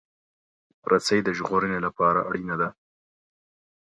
[0.91, 2.69] رسۍ د ژغورنې لپاره اړینه ده.